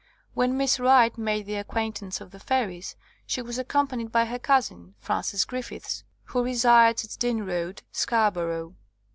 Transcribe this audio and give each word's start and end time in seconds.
When 0.33 0.57
Miss 0.57 0.79
Wright 0.79 1.15
made 1.15 1.45
the 1.45 1.57
acquaintance 1.57 2.19
of 2.21 2.31
the 2.31 2.39
fairies 2.39 2.95
she 3.27 3.39
was 3.39 3.59
accompanied 3.59 4.11
by 4.11 4.25
her 4.25 4.39
cousin, 4.39 4.95
Frances 4.97 5.45
Grif 5.45 5.67
fiths, 5.67 6.03
who 6.23 6.43
resides 6.43 7.05
at 7.05 7.19
Dean 7.19 7.43
Road, 7.45 7.83
Scarbor 7.91 8.51
ough. 8.65 8.73